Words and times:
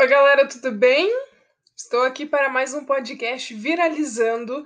Oi, 0.00 0.08
galera, 0.08 0.48
tudo 0.48 0.72
bem? 0.72 1.14
Estou 1.76 2.04
aqui 2.04 2.24
para 2.24 2.48
mais 2.48 2.72
um 2.72 2.86
podcast 2.86 3.52
Viralizando. 3.52 4.64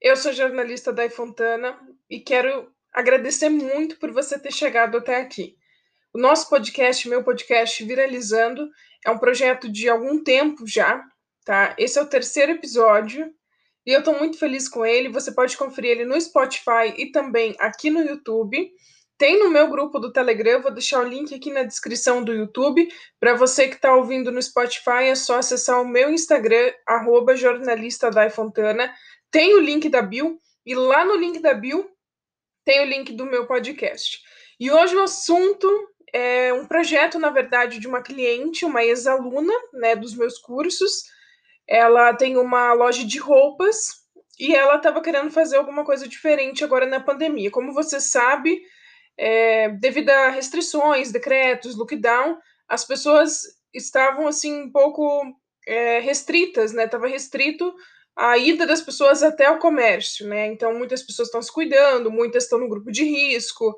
Eu 0.00 0.14
sou 0.14 0.32
jornalista 0.32 0.92
Dai 0.92 1.10
Fontana 1.10 1.76
e 2.08 2.20
quero 2.20 2.72
agradecer 2.92 3.48
muito 3.48 3.98
por 3.98 4.12
você 4.12 4.38
ter 4.38 4.52
chegado 4.52 4.98
até 4.98 5.16
aqui. 5.16 5.56
O 6.14 6.18
nosso 6.18 6.48
podcast, 6.48 7.08
meu 7.08 7.24
podcast 7.24 7.84
Viralizando, 7.84 8.70
é 9.04 9.10
um 9.10 9.18
projeto 9.18 9.68
de 9.68 9.88
algum 9.88 10.22
tempo 10.22 10.64
já, 10.64 11.04
tá? 11.44 11.74
Esse 11.76 11.98
é 11.98 12.02
o 12.02 12.08
terceiro 12.08 12.52
episódio 12.52 13.34
e 13.84 13.90
eu 13.90 13.98
estou 13.98 14.16
muito 14.16 14.38
feliz 14.38 14.68
com 14.68 14.86
ele. 14.86 15.08
Você 15.08 15.32
pode 15.32 15.56
conferir 15.56 15.90
ele 15.90 16.04
no 16.04 16.20
Spotify 16.20 16.94
e 16.96 17.10
também 17.10 17.56
aqui 17.58 17.90
no 17.90 18.00
YouTube. 18.00 18.72
Tem 19.22 19.38
no 19.38 19.50
meu 19.50 19.68
grupo 19.68 20.00
do 20.00 20.12
Telegram, 20.12 20.60
vou 20.60 20.72
deixar 20.72 20.98
o 20.98 21.08
link 21.08 21.32
aqui 21.32 21.52
na 21.52 21.62
descrição 21.62 22.24
do 22.24 22.34
YouTube. 22.34 22.88
Para 23.20 23.36
você 23.36 23.68
que 23.68 23.76
está 23.76 23.94
ouvindo 23.94 24.32
no 24.32 24.42
Spotify, 24.42 25.04
é 25.04 25.14
só 25.14 25.38
acessar 25.38 25.80
o 25.80 25.86
meu 25.86 26.10
Instagram, 26.10 26.72
arroba 26.84 27.36
jornalista 27.36 28.10
Fontana. 28.30 28.92
Tem 29.30 29.54
o 29.54 29.60
link 29.60 29.88
da 29.88 30.02
Bill, 30.02 30.40
e 30.66 30.74
lá 30.74 31.04
no 31.04 31.14
link 31.14 31.38
da 31.38 31.54
Bill 31.54 31.88
tem 32.64 32.80
o 32.80 32.84
link 32.84 33.12
do 33.12 33.24
meu 33.24 33.46
podcast. 33.46 34.18
E 34.58 34.72
hoje 34.72 34.96
o 34.96 35.02
assunto 35.04 35.68
é 36.12 36.52
um 36.52 36.66
projeto, 36.66 37.16
na 37.16 37.30
verdade, 37.30 37.78
de 37.78 37.86
uma 37.86 38.02
cliente, 38.02 38.64
uma 38.64 38.82
ex-aluna 38.82 39.54
né, 39.72 39.94
dos 39.94 40.16
meus 40.16 40.36
cursos. 40.36 41.04
Ela 41.68 42.12
tem 42.12 42.36
uma 42.36 42.72
loja 42.72 43.06
de 43.06 43.20
roupas 43.20 44.02
e 44.36 44.52
ela 44.52 44.78
estava 44.78 45.00
querendo 45.00 45.30
fazer 45.30 45.58
alguma 45.58 45.84
coisa 45.84 46.08
diferente 46.08 46.64
agora 46.64 46.86
na 46.86 46.98
pandemia. 46.98 47.52
Como 47.52 47.72
você 47.72 48.00
sabe, 48.00 48.60
é, 49.18 49.68
devido 49.70 50.10
a 50.10 50.30
restrições, 50.30 51.12
decretos, 51.12 51.76
lockdown, 51.76 52.38
as 52.68 52.84
pessoas 52.84 53.42
estavam 53.74 54.26
assim 54.26 54.62
um 54.62 54.72
pouco 54.72 55.22
é, 55.66 56.00
restritas, 56.00 56.72
né? 56.72 56.84
Estava 56.84 57.06
restrito 57.06 57.74
a 58.16 58.36
ida 58.36 58.66
das 58.66 58.80
pessoas 58.80 59.22
até 59.22 59.50
o 59.50 59.58
comércio, 59.58 60.26
né? 60.28 60.46
Então 60.46 60.74
muitas 60.74 61.02
pessoas 61.02 61.28
estão 61.28 61.42
se 61.42 61.52
cuidando, 61.52 62.10
muitas 62.10 62.44
estão 62.44 62.58
no 62.58 62.68
grupo 62.68 62.90
de 62.90 63.04
risco. 63.04 63.76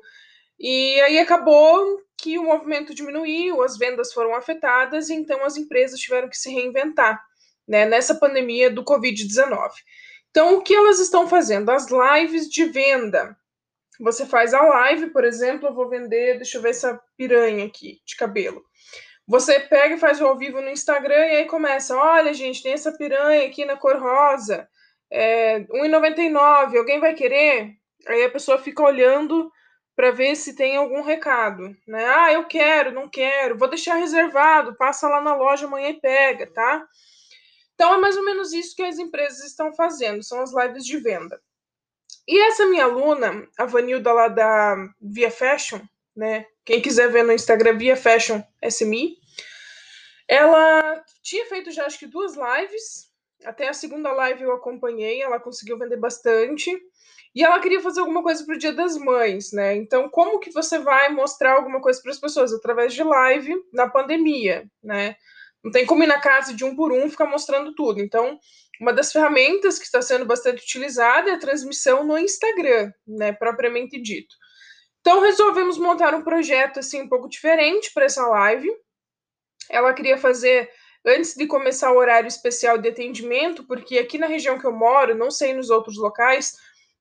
E 0.59 0.99
aí 1.01 1.19
acabou 1.19 2.01
que 2.17 2.37
o 2.37 2.43
movimento 2.43 2.93
diminuiu, 2.95 3.61
as 3.61 3.77
vendas 3.77 4.13
foram 4.13 4.33
afetadas, 4.35 5.09
então 5.09 5.43
as 5.43 5.57
empresas 5.57 5.99
tiveram 5.99 6.29
que 6.29 6.37
se 6.37 6.49
reinventar, 6.49 7.21
né, 7.67 7.85
nessa 7.85 8.15
pandemia 8.15 8.69
do 8.69 8.83
Covid-19. 8.83 9.71
Então, 10.31 10.55
o 10.55 10.61
que 10.61 10.75
elas 10.75 10.99
estão 10.99 11.27
fazendo? 11.27 11.69
As 11.69 11.87
lives 11.89 12.49
de 12.49 12.65
venda. 12.65 13.37
Você 13.99 14.25
faz 14.25 14.53
a 14.53 14.61
live, 14.61 15.11
por 15.11 15.23
exemplo, 15.23 15.69
eu 15.69 15.73
vou 15.73 15.89
vender, 15.89 16.35
deixa 16.35 16.57
eu 16.57 16.61
ver 16.61 16.69
essa 16.69 16.99
piranha 17.17 17.65
aqui 17.65 18.01
de 18.05 18.15
cabelo. 18.15 18.63
Você 19.27 19.59
pega 19.59 19.95
e 19.95 19.99
faz 19.99 20.21
o 20.21 20.25
ao 20.25 20.37
vivo 20.37 20.61
no 20.61 20.69
Instagram 20.69 21.25
e 21.25 21.37
aí 21.37 21.45
começa, 21.45 21.97
olha, 21.97 22.33
gente, 22.33 22.61
tem 22.61 22.73
essa 22.73 22.95
piranha 22.95 23.47
aqui 23.47 23.65
na 23.65 23.75
cor 23.75 23.97
rosa, 23.97 24.67
é, 25.11 25.59
1,99, 25.61 26.77
alguém 26.77 26.99
vai 26.99 27.13
querer? 27.13 27.71
Aí 28.07 28.23
a 28.23 28.29
pessoa 28.29 28.57
fica 28.57 28.83
olhando 28.83 29.51
para 29.95 30.11
ver 30.11 30.35
se 30.35 30.55
tem 30.55 30.75
algum 30.75 31.01
recado, 31.01 31.75
né? 31.87 32.05
Ah, 32.05 32.33
eu 32.33 32.45
quero, 32.45 32.91
não 32.91 33.09
quero, 33.09 33.57
vou 33.57 33.69
deixar 33.69 33.95
reservado, 33.95 34.75
passa 34.75 35.07
lá 35.07 35.21
na 35.21 35.35
loja 35.35 35.65
amanhã 35.65 35.89
e 35.89 35.99
pega, 35.99 36.45
tá? 36.53 36.85
Então 37.73 37.93
é 37.93 37.97
mais 37.97 38.15
ou 38.17 38.23
menos 38.23 38.53
isso 38.53 38.75
que 38.75 38.83
as 38.83 38.99
empresas 38.99 39.43
estão 39.45 39.73
fazendo, 39.73 40.23
são 40.23 40.41
as 40.41 40.53
lives 40.53 40.85
de 40.85 40.97
venda. 40.97 41.41
E 42.27 42.39
essa 42.39 42.65
minha 42.65 42.85
aluna, 42.85 43.47
a 43.57 43.65
Vanilda 43.65 44.11
lá 44.11 44.27
da 44.27 44.75
Via 44.99 45.29
Fashion, 45.29 45.79
né? 46.15 46.45
Quem 46.63 46.81
quiser 46.81 47.11
ver 47.11 47.23
no 47.23 47.31
Instagram, 47.31 47.77
Via 47.77 47.95
Fashion 47.95 48.41
SMI, 48.67 49.17
ela 50.27 51.03
tinha 51.21 51.45
feito 51.45 51.71
já 51.71 51.85
acho 51.85 51.99
que 51.99 52.07
duas 52.07 52.35
lives. 52.35 53.11
Até 53.43 53.67
a 53.67 53.73
segunda 53.73 54.11
live 54.11 54.43
eu 54.43 54.53
acompanhei, 54.53 55.21
ela 55.21 55.39
conseguiu 55.39 55.77
vender 55.77 55.97
bastante. 55.97 56.71
E 57.35 57.43
ela 57.43 57.59
queria 57.59 57.81
fazer 57.81 57.99
alguma 57.99 58.23
coisa 58.23 58.43
para 58.45 58.55
o 58.55 58.57
Dia 58.57 58.71
das 58.71 58.97
Mães, 58.97 59.51
né? 59.51 59.75
Então, 59.75 60.09
como 60.09 60.39
que 60.39 60.51
você 60.51 60.79
vai 60.79 61.09
mostrar 61.09 61.57
alguma 61.57 61.81
coisa 61.81 62.01
para 62.01 62.11
as 62.11 62.19
pessoas? 62.19 62.53
Através 62.53 62.93
de 62.93 63.03
live 63.03 63.53
na 63.73 63.89
pandemia, 63.89 64.65
né? 64.81 65.15
Não 65.65 65.71
tem 65.71 65.83
como 65.83 66.03
ir 66.03 66.07
na 66.07 66.21
casa 66.21 66.53
de 66.53 66.63
um 66.63 66.75
por 66.75 66.91
um 66.91 67.09
ficar 67.09 67.25
mostrando 67.25 67.73
tudo. 67.73 67.99
Então, 67.99 68.39
uma 68.79 68.93
das 68.93 69.11
ferramentas 69.11 69.79
que 69.79 69.85
está 69.85 69.99
sendo 69.99 70.23
bastante 70.23 70.61
utilizada 70.61 71.31
é 71.31 71.33
a 71.33 71.39
transmissão 71.39 72.03
no 72.03 72.19
Instagram, 72.19 72.91
né, 73.07 73.33
propriamente 73.33 73.99
dito. 73.99 74.35
Então, 75.01 75.21
resolvemos 75.21 75.79
montar 75.79 76.13
um 76.13 76.23
projeto 76.23 76.79
assim 76.79 77.01
um 77.01 77.09
pouco 77.09 77.27
diferente 77.27 77.91
para 77.95 78.05
essa 78.05 78.27
live. 78.27 78.71
Ela 79.67 79.91
queria 79.91 80.19
fazer 80.19 80.69
antes 81.03 81.33
de 81.33 81.47
começar 81.47 81.91
o 81.91 81.97
horário 81.97 82.27
especial 82.27 82.77
de 82.77 82.89
atendimento, 82.89 83.63
porque 83.65 83.97
aqui 83.97 84.19
na 84.19 84.27
região 84.27 84.59
que 84.59 84.67
eu 84.67 84.71
moro, 84.71 85.15
não 85.15 85.31
sei 85.31 85.55
nos 85.55 85.71
outros 85.71 85.97
locais, 85.97 86.53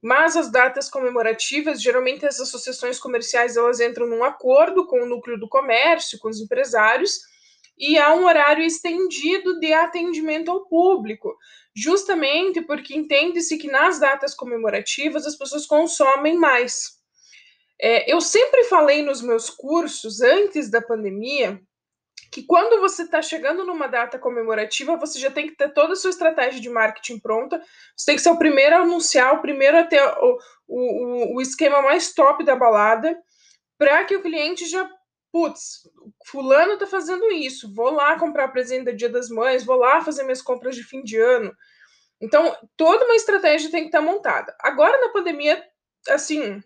mas 0.03 0.37
as 0.39 0.51
datas 0.51 0.89
comemorativas, 0.89 1.83
geralmente 1.83 2.25
as 2.25 2.41
associações 2.41 2.99
comerciais 2.99 3.59
elas 3.59 3.79
entram 3.81 4.07
num 4.07 4.25
acordo 4.25 4.87
com 4.87 5.03
o 5.03 5.07
núcleo 5.07 5.39
do 5.39 5.49
comércio, 5.49 6.19
com 6.19 6.29
os 6.29 6.41
empresários, 6.41 7.21
e 7.79 7.99
há 7.99 8.15
um 8.15 8.25
horário 8.25 8.65
estendido 8.65 9.59
de 9.59 9.73
atendimento 9.73 10.51
ao 10.51 10.67
público, 10.67 11.37
justamente 11.75 12.61
porque 12.63 12.95
entende-se 12.95 13.59
que 13.59 13.67
nas 13.67 13.99
datas 13.99 14.35
comemorativas 14.35 15.27
as 15.27 15.37
pessoas 15.37 15.67
consomem 15.67 16.37
mais. 16.37 16.93
É, 17.81 18.11
eu 18.13 18.21
sempre 18.21 18.65
falei 18.65 19.03
nos 19.03 19.21
meus 19.21 19.51
cursos, 19.51 20.21
antes 20.21 20.71
da 20.71 20.81
pandemia, 20.81 21.61
que 22.31 22.43
quando 22.43 22.81
você 22.81 23.03
está 23.03 23.23
chegando 23.23 23.65
numa 23.65 23.87
data 23.87 24.19
comemorativa, 24.19 24.97
você 24.97 25.19
já 25.19 25.31
tem 25.31 25.47
que 25.49 25.57
ter 25.57 25.73
toda 25.73 25.93
a 25.93 25.97
sua 25.97 26.11
estratégia 26.11 26.61
de 26.61 26.69
marketing 26.69 27.21
pronta, 27.21 27.61
você 27.97 28.07
tem 28.07 28.17
que 28.17 28.23
ser 28.23 28.31
o 28.31 28.39
primeiro 28.39 28.75
a 28.75 28.81
anunciar, 28.81 29.35
o 29.35 29.43
primeiro 29.43 29.79
a 29.79 29.85
ter 29.85 30.03
o, 30.03 30.39
o, 30.67 31.37
o 31.37 31.41
esquema 31.41 31.83
mais 31.83 32.13
top 32.13 32.45
da 32.45 32.57
balada, 32.57 33.17
para 33.79 34.05
que 34.05 34.17
o 34.17 34.23
cliente 34.23 34.67
já 34.67 34.89
putz, 35.35 35.81
fulano 36.27 36.79
tá 36.79 36.87
fazendo 36.87 37.29
isso, 37.33 37.75
vou 37.75 37.91
lá 37.91 38.17
comprar 38.17 38.47
presente 38.53 38.85
do 38.85 38.97
Dia 38.97 39.09
das 39.09 39.29
Mães, 39.29 39.65
vou 39.65 39.75
lá 39.75 40.01
fazer 40.01 40.23
minhas 40.23 40.41
compras 40.41 40.77
de 40.77 40.85
fim 40.85 41.03
de 41.03 41.19
ano. 41.19 41.53
Então, 42.21 42.57
toda 42.77 43.05
uma 43.05 43.17
estratégia 43.17 43.69
tem 43.69 43.81
que 43.81 43.89
estar 43.89 43.99
tá 43.99 44.05
montada. 44.05 44.55
Agora, 44.61 44.97
na 45.01 45.09
pandemia, 45.13 45.61
assim, 46.09 46.63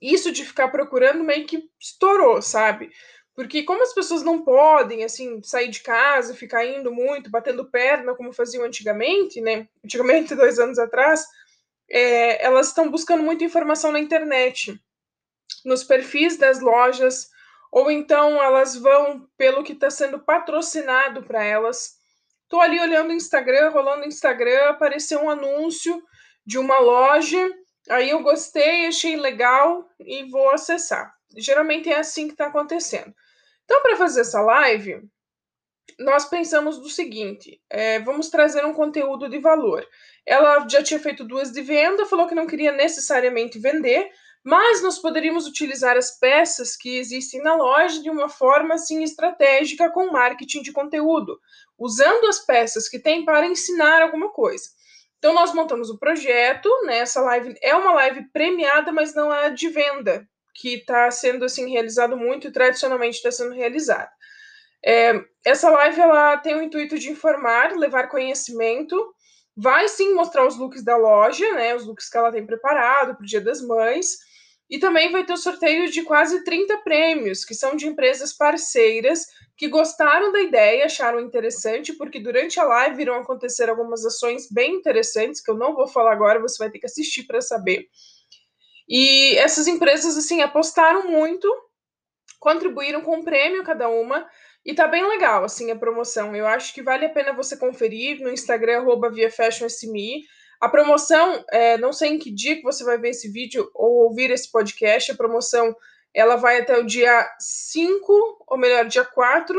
isso 0.00 0.32
de 0.32 0.46
ficar 0.46 0.68
procurando 0.68 1.22
meio 1.22 1.46
que 1.46 1.68
estourou, 1.78 2.40
sabe? 2.40 2.90
Porque 3.34 3.64
como 3.64 3.82
as 3.82 3.92
pessoas 3.92 4.22
não 4.22 4.42
podem, 4.42 5.04
assim, 5.04 5.42
sair 5.42 5.68
de 5.68 5.80
casa, 5.80 6.34
ficar 6.34 6.64
indo 6.64 6.90
muito, 6.90 7.30
batendo 7.30 7.70
perna, 7.70 8.14
como 8.14 8.32
faziam 8.32 8.64
antigamente, 8.64 9.42
né? 9.42 9.68
Antigamente, 9.84 10.34
dois 10.34 10.58
anos 10.58 10.78
atrás, 10.78 11.22
é, 11.90 12.42
elas 12.42 12.68
estão 12.68 12.90
buscando 12.90 13.22
muita 13.22 13.44
informação 13.44 13.92
na 13.92 14.00
internet, 14.00 14.74
nos 15.66 15.84
perfis 15.84 16.38
das 16.38 16.60
lojas, 16.60 17.28
ou 17.70 17.90
então 17.90 18.42
elas 18.42 18.76
vão 18.76 19.28
pelo 19.36 19.62
que 19.62 19.72
está 19.72 19.90
sendo 19.90 20.18
patrocinado 20.18 21.22
para 21.22 21.44
elas. 21.44 21.98
Estou 22.42 22.60
ali 22.60 22.80
olhando 22.80 23.10
o 23.10 23.14
Instagram, 23.14 23.70
rolando 23.70 24.04
o 24.04 24.08
Instagram, 24.08 24.70
apareceu 24.70 25.22
um 25.22 25.30
anúncio 25.30 26.02
de 26.44 26.58
uma 26.58 26.78
loja, 26.78 27.48
aí 27.88 28.10
eu 28.10 28.22
gostei, 28.22 28.86
achei 28.86 29.16
legal 29.16 29.88
e 30.00 30.24
vou 30.30 30.50
acessar. 30.50 31.12
Geralmente 31.36 31.88
é 31.88 31.98
assim 31.98 32.26
que 32.26 32.32
está 32.32 32.46
acontecendo. 32.46 33.14
Então, 33.64 33.80
para 33.82 33.96
fazer 33.96 34.22
essa 34.22 34.40
live, 34.40 35.00
nós 35.98 36.24
pensamos 36.24 36.78
do 36.78 36.88
seguinte: 36.88 37.60
é, 37.70 38.00
vamos 38.00 38.28
trazer 38.28 38.64
um 38.64 38.74
conteúdo 38.74 39.28
de 39.28 39.38
valor. 39.38 39.86
Ela 40.26 40.66
já 40.68 40.82
tinha 40.82 40.98
feito 40.98 41.24
duas 41.24 41.52
de 41.52 41.62
venda, 41.62 42.06
falou 42.06 42.26
que 42.26 42.34
não 42.34 42.46
queria 42.46 42.72
necessariamente 42.72 43.58
vender, 43.58 44.10
mas 44.44 44.82
nós 44.82 44.98
poderíamos 44.98 45.46
utilizar 45.46 45.96
as 45.96 46.18
peças 46.18 46.76
que 46.76 46.98
existem 46.98 47.42
na 47.42 47.54
loja 47.54 48.02
de 48.02 48.08
uma 48.08 48.28
forma 48.28 48.74
assim 48.74 49.02
estratégica 49.02 49.90
com 49.90 50.10
marketing 50.10 50.62
de 50.62 50.72
conteúdo, 50.72 51.38
usando 51.78 52.26
as 52.26 52.40
peças 52.40 52.88
que 52.88 52.98
tem 52.98 53.24
para 53.24 53.46
ensinar 53.46 54.02
alguma 54.02 54.30
coisa. 54.30 54.64
Então 55.18 55.34
nós 55.34 55.52
montamos 55.52 55.90
o 55.90 55.98
projeto, 55.98 56.68
né? 56.86 56.98
Essa 56.98 57.20
live 57.20 57.54
é 57.62 57.74
uma 57.74 57.92
live 57.92 58.24
premiada, 58.32 58.90
mas 58.90 59.14
não 59.14 59.32
é 59.32 59.50
de 59.50 59.68
venda, 59.68 60.26
que 60.54 60.76
está 60.76 61.10
sendo 61.10 61.44
assim 61.44 61.70
realizado 61.70 62.16
muito 62.16 62.48
e 62.48 62.52
tradicionalmente 62.52 63.18
está 63.18 63.30
sendo 63.30 63.54
realizada. 63.54 64.10
É, 64.82 65.22
essa 65.44 65.68
live 65.68 66.00
ela 66.00 66.38
tem 66.38 66.54
o 66.54 66.62
intuito 66.62 66.98
de 66.98 67.10
informar, 67.10 67.76
levar 67.76 68.08
conhecimento, 68.08 69.14
vai 69.54 69.86
sim 69.88 70.14
mostrar 70.14 70.46
os 70.46 70.56
looks 70.56 70.82
da 70.82 70.96
loja, 70.96 71.52
né? 71.52 71.74
Os 71.74 71.86
looks 71.86 72.08
que 72.08 72.16
ela 72.16 72.32
tem 72.32 72.46
preparado 72.46 73.14
para 73.14 73.22
o 73.22 73.26
Dia 73.26 73.42
das 73.42 73.60
Mães 73.60 74.29
e 74.70 74.78
também 74.78 75.10
vai 75.10 75.24
ter 75.24 75.32
o 75.32 75.36
sorteio 75.36 75.90
de 75.90 76.02
quase 76.02 76.44
30 76.44 76.78
prêmios, 76.78 77.44
que 77.44 77.54
são 77.54 77.74
de 77.74 77.88
empresas 77.88 78.32
parceiras 78.32 79.26
que 79.56 79.66
gostaram 79.66 80.30
da 80.30 80.40
ideia, 80.40 80.86
acharam 80.86 81.20
interessante, 81.20 81.92
porque 81.92 82.20
durante 82.20 82.60
a 82.60 82.64
live 82.64 83.02
irão 83.02 83.16
acontecer 83.16 83.68
algumas 83.68 84.06
ações 84.06 84.48
bem 84.50 84.76
interessantes, 84.76 85.40
que 85.40 85.50
eu 85.50 85.56
não 85.56 85.74
vou 85.74 85.88
falar 85.88 86.12
agora, 86.12 86.40
você 86.40 86.56
vai 86.56 86.70
ter 86.70 86.78
que 86.78 86.86
assistir 86.86 87.24
para 87.24 87.40
saber. 87.40 87.88
E 88.88 89.36
essas 89.36 89.66
empresas, 89.66 90.16
assim, 90.16 90.40
apostaram 90.40 91.08
muito, 91.08 91.48
contribuíram 92.38 93.02
com 93.02 93.16
um 93.16 93.24
prêmio 93.24 93.64
cada 93.64 93.88
uma, 93.88 94.26
E 94.64 94.74
tá 94.74 94.86
bem 94.86 95.06
legal, 95.08 95.42
assim, 95.44 95.70
a 95.70 95.76
promoção. 95.76 96.36
Eu 96.36 96.46
acho 96.46 96.74
que 96.74 96.82
vale 96.82 97.06
a 97.06 97.10
pena 97.10 97.32
você 97.32 97.56
conferir 97.56 98.20
no 98.20 98.30
Instagram, 98.30 98.80
arroba 98.80 99.10
ViaFashionSMI. 99.10 100.22
A 100.60 100.68
promoção, 100.68 101.42
é, 101.50 101.78
não 101.78 101.92
sei 101.92 102.10
em 102.10 102.18
que 102.18 102.30
dia 102.30 102.56
que 102.56 102.62
você 102.62 102.84
vai 102.84 102.98
ver 102.98 103.10
esse 103.10 103.30
vídeo 103.30 103.70
ou 103.74 104.04
ouvir 104.04 104.30
esse 104.30 104.50
podcast, 104.50 105.10
a 105.10 105.16
promoção 105.16 105.74
ela 106.14 106.36
vai 106.36 106.60
até 106.60 106.76
o 106.76 106.84
dia 106.84 107.28
5, 107.38 108.44
ou 108.46 108.58
melhor, 108.58 108.84
dia 108.86 109.04
4 109.04 109.58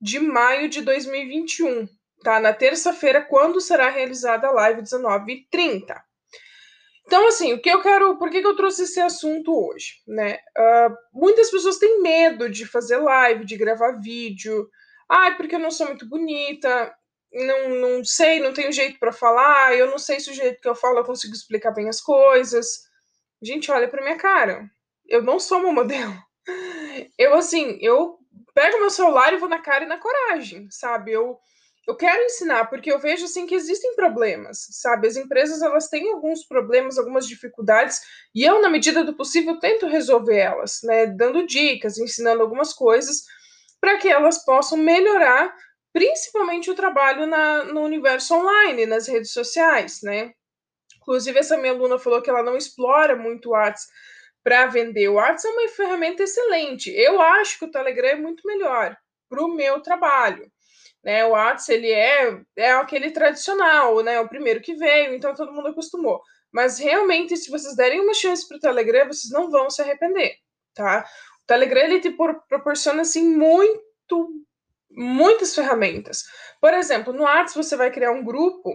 de 0.00 0.18
maio 0.18 0.68
de 0.68 0.80
2021, 0.80 1.86
tá? 2.22 2.40
Na 2.40 2.54
terça-feira, 2.54 3.20
quando 3.20 3.60
será 3.60 3.90
realizada 3.90 4.46
a 4.46 4.52
live 4.52 4.82
19h30. 4.82 6.00
Então, 7.06 7.26
assim, 7.26 7.52
o 7.52 7.60
que 7.60 7.68
eu 7.68 7.82
quero. 7.82 8.16
Por 8.18 8.30
que, 8.30 8.40
que 8.40 8.46
eu 8.46 8.54
trouxe 8.54 8.84
esse 8.84 9.00
assunto 9.00 9.52
hoje? 9.52 9.94
Né? 10.06 10.38
Uh, 10.56 10.94
muitas 11.12 11.50
pessoas 11.50 11.76
têm 11.76 12.00
medo 12.00 12.48
de 12.48 12.64
fazer 12.64 12.98
live, 12.98 13.44
de 13.44 13.56
gravar 13.56 14.00
vídeo. 14.00 14.68
Ai, 15.08 15.36
porque 15.36 15.56
eu 15.56 15.60
não 15.60 15.72
sou 15.72 15.88
muito 15.88 16.08
bonita, 16.08 16.94
não, 17.32 17.68
não 17.68 18.04
sei, 18.04 18.40
não 18.40 18.52
tenho 18.52 18.72
jeito 18.72 18.98
para 18.98 19.12
falar, 19.12 19.74
eu 19.76 19.88
não 19.90 19.98
sei 19.98 20.20
se 20.20 20.30
o 20.30 20.34
jeito 20.34 20.60
que 20.60 20.68
eu 20.68 20.74
falo 20.74 20.98
eu 20.98 21.04
consigo 21.04 21.34
explicar 21.34 21.70
bem 21.72 21.88
as 21.88 22.00
coisas. 22.00 22.84
Gente, 23.42 23.70
olha 23.70 23.88
pra 23.88 24.02
minha 24.02 24.16
cara. 24.16 24.70
Eu 25.06 25.22
não 25.22 25.38
sou 25.40 25.58
uma 25.58 25.72
modelo. 25.72 26.14
Eu, 27.18 27.34
assim, 27.34 27.78
eu 27.80 28.18
pego 28.54 28.80
meu 28.80 28.90
celular 28.90 29.32
e 29.32 29.36
vou 29.36 29.48
na 29.48 29.60
cara 29.60 29.84
e 29.84 29.88
na 29.88 29.98
coragem, 29.98 30.68
sabe? 30.70 31.12
Eu 31.12 31.38
eu 31.90 31.96
quero 31.96 32.22
ensinar 32.22 32.66
porque 32.66 32.92
eu 32.92 33.00
vejo 33.00 33.24
assim 33.24 33.46
que 33.46 33.54
existem 33.54 33.96
problemas, 33.96 34.66
sabe? 34.70 35.08
As 35.08 35.16
empresas 35.16 35.60
elas 35.60 35.88
têm 35.88 36.12
alguns 36.12 36.44
problemas, 36.44 36.98
algumas 36.98 37.26
dificuldades 37.26 38.00
e 38.34 38.44
eu 38.44 38.60
na 38.60 38.68
medida 38.68 39.02
do 39.02 39.16
possível 39.16 39.58
tento 39.58 39.86
resolver 39.86 40.36
elas, 40.36 40.80
né? 40.84 41.06
Dando 41.06 41.46
dicas, 41.46 41.98
ensinando 41.98 42.42
algumas 42.42 42.72
coisas 42.72 43.24
para 43.80 43.96
que 43.96 44.08
elas 44.08 44.44
possam 44.44 44.78
melhorar, 44.78 45.52
principalmente 45.92 46.70
o 46.70 46.74
trabalho 46.74 47.26
na, 47.26 47.64
no 47.64 47.82
universo 47.82 48.34
online, 48.34 48.86
nas 48.86 49.08
redes 49.08 49.32
sociais, 49.32 50.00
né? 50.02 50.32
Inclusive 50.96 51.38
essa 51.38 51.56
minha 51.56 51.72
aluna 51.72 51.98
falou 51.98 52.22
que 52.22 52.30
ela 52.30 52.42
não 52.42 52.56
explora 52.56 53.16
muito 53.16 53.48
o 53.48 53.52
WhatsApp 53.52 53.92
para 54.42 54.66
vender. 54.66 55.08
O 55.08 55.14
WhatsApp 55.14 55.54
é 55.54 55.60
uma 55.60 55.68
ferramenta 55.68 56.22
excelente. 56.22 56.90
Eu 56.90 57.20
acho 57.20 57.58
que 57.58 57.64
o 57.64 57.70
Telegram 57.70 58.08
é 58.08 58.16
muito 58.16 58.46
melhor 58.46 58.96
para 59.28 59.42
o 59.44 59.54
meu 59.54 59.80
trabalho. 59.80 60.50
Né, 61.02 61.24
o 61.24 61.30
Whats 61.30 61.66
ele 61.70 61.90
é, 61.90 62.42
é 62.56 62.72
aquele 62.72 63.10
tradicional, 63.10 64.02
né, 64.02 64.20
o 64.20 64.28
primeiro 64.28 64.60
que 64.60 64.74
veio, 64.74 65.14
então 65.14 65.34
todo 65.34 65.52
mundo 65.52 65.68
acostumou. 65.68 66.20
Mas 66.52 66.78
realmente, 66.78 67.36
se 67.38 67.50
vocês 67.50 67.74
derem 67.74 68.00
uma 68.00 68.12
chance 68.12 68.46
para 68.46 68.58
o 68.58 68.60
Telegram, 68.60 69.06
vocês 69.06 69.32
não 69.32 69.50
vão 69.50 69.70
se 69.70 69.80
arrepender, 69.80 70.34
tá? 70.74 71.06
O 71.42 71.46
Telegram 71.46 71.80
ele 71.80 72.00
te 72.00 72.10
proporciona 72.48 73.00
assim 73.02 73.34
muito, 73.34 74.44
muitas 75.00 75.54
ferramentas. 75.54 76.24
Por 76.60 76.74
exemplo, 76.74 77.12
no 77.12 77.22
Whats 77.22 77.54
você 77.54 77.76
vai 77.76 77.90
criar 77.90 78.12
um 78.12 78.22
grupo, 78.22 78.74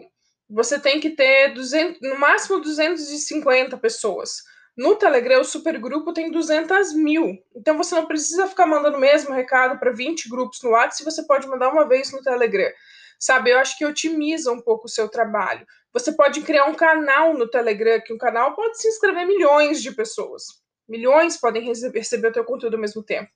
você 0.50 0.80
tem 0.80 1.00
que 1.00 1.12
ter 1.12 1.54
200, 1.54 2.01
no 2.01 2.19
máximo 2.19 2.60
250 2.60 3.77
pessoas. 3.77 4.44
No 4.75 4.95
Telegram, 4.95 5.39
o 5.39 5.45
supergrupo 5.45 6.12
tem 6.12 6.31
200 6.31 6.94
mil. 6.94 7.38
Então 7.56 7.77
você 7.77 7.95
não 7.95 8.06
precisa 8.06 8.48
ficar 8.48 8.66
mandando 8.66 8.98
o 8.98 9.00
mesmo 9.00 9.33
recado 9.33 9.80
para 9.80 9.92
20 9.92 10.27
grupos 10.27 10.60
no 10.63 10.72
WhatsApp, 10.72 11.04
você 11.04 11.25
pode 11.25 11.48
mandar 11.48 11.72
uma 11.72 11.88
vez 11.88 12.12
no 12.12 12.22
Telegram. 12.22 12.72
Sabe, 13.18 13.51
eu 13.51 13.60
acho 13.60 13.77
que 13.77 13.86
otimiza 13.86 14.51
um 14.51 14.60
pouco 14.60 14.88
o 14.88 14.89
seu 14.89 15.07
trabalho. 15.07 15.66
Você 15.94 16.12
pode 16.12 16.42
criar 16.42 16.66
um 16.66 16.75
canal 16.75 17.33
no 17.33 17.48
Telegram, 17.48 18.01
que 18.01 18.13
um 18.13 18.18
canal 18.18 18.54
pode 18.54 18.81
se 18.81 18.88
inscrever 18.89 19.25
milhões 19.25 19.81
de 19.81 19.94
pessoas. 19.94 20.44
Milhões 20.89 21.38
podem 21.38 21.63
receber, 21.63 22.27
o 22.27 22.33
teu 22.33 22.44
conteúdo 22.44 22.74
ao 22.74 22.81
mesmo 22.81 23.01
tempo. 23.01 23.30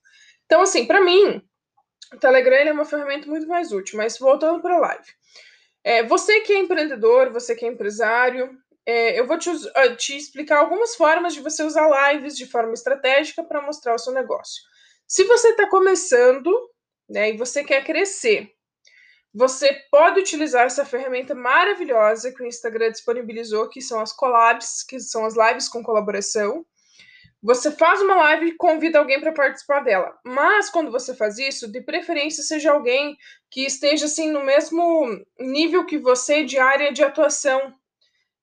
Então, 0.44 0.60
assim, 0.60 0.86
para 0.86 1.00
mim, 1.00 1.42
o 2.12 2.18
Telegram 2.18 2.56
é 2.56 2.72
uma 2.72 2.84
ferramenta 2.84 3.26
muito 3.26 3.46
mais 3.46 3.72
útil. 3.72 3.96
Mas 3.96 4.18
voltando 4.18 4.60
para 4.60 4.76
a 4.76 4.80
live. 4.80 5.08
É, 5.82 6.02
você 6.02 6.40
que 6.40 6.52
é 6.52 6.58
empreendedor, 6.58 7.32
você 7.32 7.54
que 7.54 7.64
é 7.64 7.68
empresário, 7.68 8.50
é, 8.84 9.18
eu 9.18 9.26
vou 9.26 9.38
te, 9.38 9.48
uh, 9.48 9.96
te, 9.96 10.16
explicar 10.16 10.58
algumas 10.58 10.94
formas 10.94 11.34
de 11.34 11.40
você 11.40 11.62
usar 11.62 12.12
lives 12.12 12.36
de 12.36 12.46
forma 12.46 12.74
estratégica 12.74 13.42
para 13.42 13.62
mostrar 13.62 13.94
o 13.94 13.98
seu 13.98 14.12
negócio. 14.12 14.62
Se 15.06 15.24
você 15.24 15.48
está 15.48 15.68
começando 15.68 16.50
né, 17.08 17.30
e 17.30 17.36
você 17.36 17.64
quer 17.64 17.84
crescer, 17.84 18.52
você 19.32 19.72
pode 19.90 20.20
utilizar 20.20 20.66
essa 20.66 20.84
ferramenta 20.84 21.34
maravilhosa 21.34 22.32
que 22.32 22.42
o 22.42 22.46
Instagram 22.46 22.90
disponibilizou, 22.90 23.68
que 23.68 23.80
são 23.80 24.00
as 24.00 24.12
collabs, 24.12 24.82
que 24.82 24.98
são 24.98 25.24
as 25.24 25.36
lives 25.36 25.68
com 25.68 25.82
colaboração. 25.82 26.66
Você 27.42 27.70
faz 27.70 28.02
uma 28.02 28.16
live 28.16 28.48
e 28.48 28.56
convida 28.56 28.98
alguém 28.98 29.18
para 29.18 29.32
participar 29.32 29.80
dela. 29.80 30.14
Mas 30.24 30.68
quando 30.68 30.90
você 30.90 31.14
faz 31.14 31.38
isso, 31.38 31.70
de 31.70 31.80
preferência 31.80 32.42
seja 32.42 32.72
alguém 32.72 33.16
que 33.50 33.64
esteja 33.64 34.04
assim 34.04 34.30
no 34.30 34.44
mesmo 34.44 35.08
nível 35.38 35.86
que 35.86 35.98
você 35.98 36.44
de 36.44 36.58
área 36.58 36.92
de 36.92 37.02
atuação, 37.02 37.72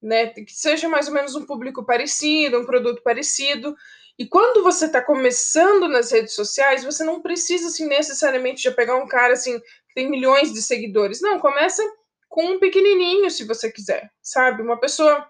né? 0.01 0.27
Que 0.27 0.45
seja 0.51 0.89
mais 0.89 1.07
ou 1.07 1.13
menos 1.13 1.35
um 1.35 1.45
público 1.45 1.85
parecido, 1.85 2.59
um 2.59 2.65
produto 2.65 3.03
parecido. 3.03 3.75
E 4.17 4.25
quando 4.25 4.63
você 4.63 4.85
está 4.85 4.99
começando 4.99 5.87
nas 5.87 6.11
redes 6.11 6.33
sociais, 6.33 6.83
você 6.83 7.03
não 7.03 7.21
precisa 7.21 7.67
assim, 7.67 7.87
necessariamente 7.87 8.63
já 8.63 8.71
pegar 8.71 8.95
um 8.95 9.07
cara 9.07 9.33
assim 9.33 9.59
que 9.59 9.93
tem 9.93 10.09
milhões 10.09 10.51
de 10.51 10.61
seguidores. 10.61 11.21
Não, 11.21 11.39
começa 11.39 11.83
com 12.27 12.43
um 12.45 12.59
pequenininho, 12.59 13.29
se 13.29 13.45
você 13.45 13.71
quiser, 13.71 14.09
sabe? 14.23 14.63
Uma 14.63 14.79
pessoa 14.79 15.27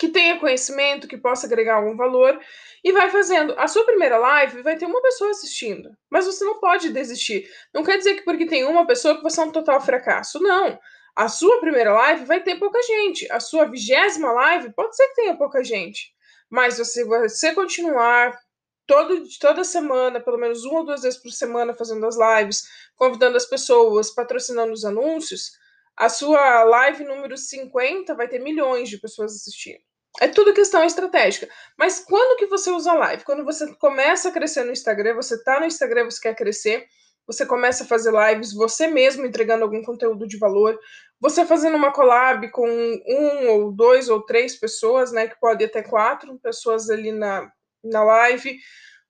que 0.00 0.08
tenha 0.08 0.40
conhecimento, 0.40 1.06
que 1.06 1.18
possa 1.18 1.46
agregar 1.46 1.74
algum 1.74 1.94
valor 1.94 2.40
e 2.82 2.90
vai 2.90 3.10
fazendo. 3.10 3.54
A 3.58 3.68
sua 3.68 3.84
primeira 3.84 4.16
live 4.16 4.62
vai 4.62 4.74
ter 4.74 4.86
uma 4.86 5.02
pessoa 5.02 5.30
assistindo, 5.30 5.94
mas 6.08 6.24
você 6.24 6.42
não 6.42 6.58
pode 6.58 6.88
desistir. 6.88 7.46
Não 7.74 7.84
quer 7.84 7.98
dizer 7.98 8.14
que 8.14 8.22
porque 8.22 8.46
tem 8.46 8.64
uma 8.64 8.86
pessoa 8.86 9.14
que 9.14 9.22
você 9.22 9.38
é 9.42 9.44
um 9.44 9.52
total 9.52 9.78
fracasso. 9.78 10.40
Não. 10.40 10.80
A 11.14 11.28
sua 11.28 11.60
primeira 11.60 11.92
live 11.92 12.24
vai 12.24 12.42
ter 12.42 12.58
pouca 12.58 12.80
gente. 12.82 13.30
A 13.30 13.38
sua 13.40 13.66
vigésima 13.66 14.32
live 14.32 14.72
pode 14.72 14.96
ser 14.96 15.06
que 15.08 15.16
tenha 15.16 15.36
pouca 15.36 15.62
gente. 15.62 16.14
Mas 16.48 16.76
se 16.76 17.04
você 17.04 17.52
continuar 17.52 18.40
todo, 18.86 19.22
toda 19.38 19.64
semana, 19.64 20.18
pelo 20.18 20.38
menos 20.38 20.64
uma 20.64 20.78
ou 20.78 20.86
duas 20.86 21.02
vezes 21.02 21.20
por 21.20 21.30
semana, 21.30 21.74
fazendo 21.74 22.06
as 22.06 22.16
lives, 22.16 22.62
convidando 22.96 23.36
as 23.36 23.44
pessoas, 23.44 24.10
patrocinando 24.14 24.72
os 24.72 24.82
anúncios, 24.82 25.50
a 25.94 26.08
sua 26.08 26.64
live 26.64 27.04
número 27.04 27.36
50 27.36 28.14
vai 28.14 28.28
ter 28.28 28.38
milhões 28.38 28.88
de 28.88 28.96
pessoas 28.96 29.36
assistindo. 29.36 29.89
É 30.18 30.26
tudo 30.26 30.54
questão 30.54 30.82
estratégica. 30.82 31.48
Mas 31.78 32.00
quando 32.00 32.38
que 32.38 32.46
você 32.46 32.70
usa 32.70 32.92
live? 32.92 33.24
Quando 33.24 33.44
você 33.44 33.72
começa 33.74 34.28
a 34.28 34.32
crescer 34.32 34.64
no 34.64 34.72
Instagram, 34.72 35.14
você 35.14 35.34
está 35.34 35.60
no 35.60 35.66
Instagram, 35.66 36.04
você 36.06 36.20
quer 36.20 36.34
crescer, 36.34 36.86
você 37.26 37.46
começa 37.46 37.84
a 37.84 37.86
fazer 37.86 38.12
lives 38.12 38.52
você 38.52 38.88
mesmo 38.88 39.24
entregando 39.24 39.62
algum 39.62 39.82
conteúdo 39.82 40.26
de 40.26 40.36
valor, 40.36 40.76
você 41.20 41.46
fazendo 41.46 41.76
uma 41.76 41.92
collab 41.92 42.50
com 42.50 42.68
um 42.68 43.48
ou 43.50 43.72
dois 43.72 44.08
ou 44.08 44.20
três 44.24 44.58
pessoas, 44.58 45.12
né, 45.12 45.28
que 45.28 45.38
pode 45.38 45.64
até 45.64 45.82
quatro 45.82 46.36
pessoas 46.40 46.90
ali 46.90 47.12
na, 47.12 47.48
na 47.84 48.02
live. 48.02 48.58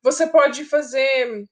Você 0.02 0.26
pode 0.26 0.64
fazer 0.64 1.46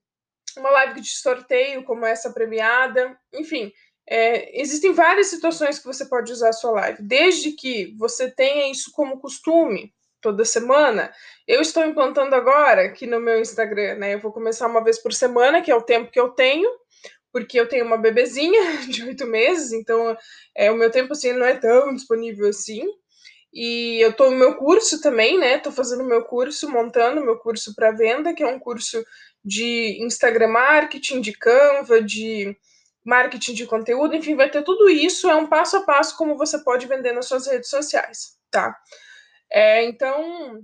uma 0.58 0.70
live 0.70 1.00
de 1.00 1.10
sorteio, 1.10 1.84
como 1.84 2.04
essa 2.04 2.32
premiada, 2.32 3.18
enfim. 3.32 3.72
É, 4.10 4.58
existem 4.60 4.92
várias 4.92 5.26
situações 5.26 5.78
que 5.78 5.84
você 5.84 6.06
pode 6.06 6.32
usar 6.32 6.48
a 6.48 6.52
sua 6.52 6.70
live, 6.70 7.02
desde 7.02 7.52
que 7.52 7.94
você 7.98 8.30
tenha 8.30 8.70
isso 8.70 8.90
como 8.92 9.20
costume, 9.20 9.92
toda 10.20 10.44
semana. 10.44 11.12
Eu 11.46 11.60
estou 11.60 11.84
implantando 11.84 12.34
agora 12.34 12.86
aqui 12.86 13.06
no 13.06 13.20
meu 13.20 13.38
Instagram, 13.38 13.96
né? 13.96 14.14
Eu 14.14 14.20
vou 14.20 14.32
começar 14.32 14.66
uma 14.66 14.82
vez 14.82 14.98
por 14.98 15.12
semana, 15.12 15.60
que 15.60 15.70
é 15.70 15.74
o 15.74 15.82
tempo 15.82 16.10
que 16.10 16.18
eu 16.18 16.30
tenho, 16.30 16.70
porque 17.32 17.60
eu 17.60 17.68
tenho 17.68 17.84
uma 17.84 17.98
bebezinha 17.98 18.78
de 18.88 19.04
oito 19.04 19.26
meses, 19.26 19.72
então 19.72 20.16
é, 20.54 20.70
o 20.70 20.76
meu 20.76 20.90
tempo 20.90 21.12
assim 21.12 21.32
não 21.32 21.46
é 21.46 21.54
tão 21.54 21.94
disponível 21.94 22.48
assim. 22.48 22.86
E 23.52 23.98
eu 24.02 24.10
estou 24.10 24.30
no 24.30 24.36
meu 24.36 24.54
curso 24.56 25.00
também, 25.00 25.38
né? 25.38 25.56
Estou 25.56 25.72
fazendo 25.72 26.04
meu 26.04 26.22
curso, 26.22 26.70
montando 26.70 27.24
meu 27.24 27.38
curso 27.38 27.74
para 27.74 27.92
venda, 27.92 28.34
que 28.34 28.42
é 28.42 28.46
um 28.46 28.58
curso 28.58 29.02
de 29.44 29.98
Instagram 30.02 30.48
marketing, 30.48 31.20
de 31.20 31.32
Canva, 31.32 32.02
de 32.02 32.56
marketing 33.08 33.54
de 33.54 33.66
conteúdo, 33.66 34.14
enfim, 34.14 34.36
vai 34.36 34.50
ter 34.50 34.62
tudo 34.62 34.88
isso. 34.90 35.28
É 35.30 35.34
um 35.34 35.46
passo 35.46 35.78
a 35.78 35.82
passo 35.82 36.16
como 36.16 36.36
você 36.36 36.58
pode 36.58 36.86
vender 36.86 37.12
nas 37.12 37.26
suas 37.26 37.46
redes 37.46 37.70
sociais, 37.70 38.36
tá? 38.50 38.76
É, 39.50 39.84
então, 39.84 40.62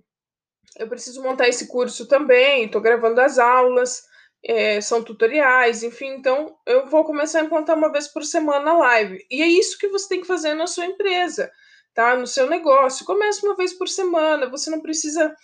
eu 0.78 0.86
preciso 0.86 1.22
montar 1.22 1.48
esse 1.48 1.66
curso 1.68 2.06
também, 2.06 2.66
estou 2.66 2.82
gravando 2.82 3.18
as 3.20 3.38
aulas, 3.38 4.02
é, 4.44 4.78
são 4.82 5.02
tutoriais, 5.02 5.82
enfim, 5.82 6.08
então 6.16 6.54
eu 6.66 6.86
vou 6.86 7.02
começar 7.02 7.40
a 7.40 7.44
implantar 7.44 7.78
uma 7.78 7.90
vez 7.90 8.08
por 8.08 8.22
semana 8.22 8.72
a 8.72 8.78
live. 8.78 9.26
E 9.30 9.42
é 9.42 9.46
isso 9.46 9.78
que 9.78 9.88
você 9.88 10.08
tem 10.08 10.20
que 10.20 10.26
fazer 10.26 10.52
na 10.52 10.66
sua 10.66 10.84
empresa, 10.84 11.50
tá? 11.94 12.14
No 12.14 12.26
seu 12.26 12.46
negócio. 12.46 13.06
Comece 13.06 13.46
uma 13.46 13.56
vez 13.56 13.72
por 13.72 13.88
semana, 13.88 14.50
você 14.50 14.68
não 14.68 14.82
precisa 14.82 15.34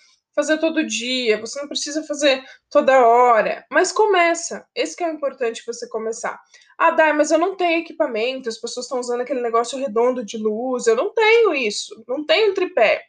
fazer 0.41 0.59
todo 0.59 0.87
dia, 0.87 1.39
você 1.39 1.61
não 1.61 1.69
precisa 1.69 2.03
fazer 2.05 2.43
toda 2.71 3.07
hora, 3.07 3.67
mas 3.71 3.93
começa. 3.93 4.67
Esse 4.75 4.97
que 4.97 5.05
é 5.05 5.11
o 5.11 5.13
importante 5.13 5.63
você 5.67 5.87
começar. 5.87 6.41
Ah, 6.79 6.91
Dai, 6.91 7.13
mas 7.13 7.31
eu 7.31 7.39
não 7.39 7.57
tenho 7.57 7.81
equipamento, 7.81 8.49
as 8.49 8.57
pessoas 8.57 8.87
estão 8.87 8.99
usando 8.99 9.21
aquele 9.21 9.43
negócio 9.43 9.79
redondo 9.79 10.25
de 10.25 10.39
luz, 10.39 10.87
eu 10.87 10.97
não 10.97 11.13
tenho 11.13 11.55
isso, 11.55 12.03
não 12.09 12.25
tenho 12.25 12.55
tripé. 12.55 13.03